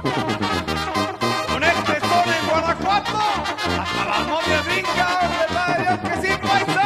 [0.00, 3.18] Con este sol en Guanajuato,
[3.80, 6.82] hasta las momias brincan, ¿verdad Dios que sí, paisa?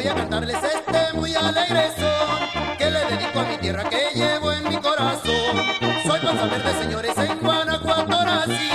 [0.00, 4.50] Voy a cantarles este muy alegre son que le dedico a mi tierra que llevo
[4.52, 5.56] en mi corazón.
[6.06, 8.70] Soy Panza Verde, señores, en Guanajuato nací,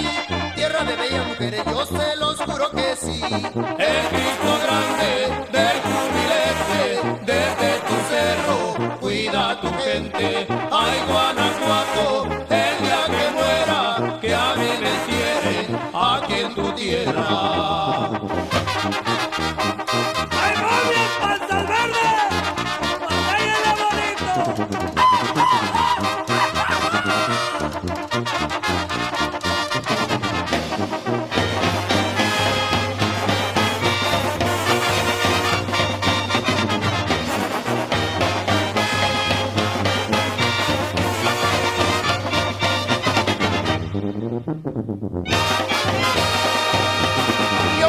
[0.56, 3.24] tierra de bellas mujeres, yo se los juro que sí.
[3.24, 5.12] El Cristo grande
[5.52, 10.48] del jubilete, desde tu cerro, cuida a tu gente.
[10.72, 15.25] Ay, Guanajuato, el día que muera, que a mí me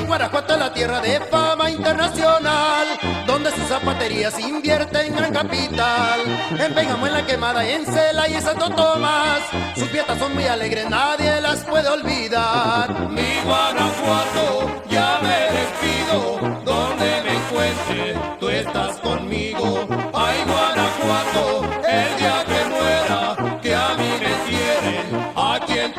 [0.06, 2.86] Guanajuato es la tierra de fama internacional,
[3.26, 6.20] donde sus zapaterías invierten en gran capital.
[6.58, 9.40] En Pénjamo, en la quemada, en Cela y en Santo Tomás,
[9.74, 12.88] sus fiestas son muy alegres, nadie las puede olvidar.
[13.10, 19.16] Mi Guanajuato, ya me despido, donde me encuentre, tú estás con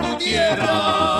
[0.08, 1.17] tu tierra.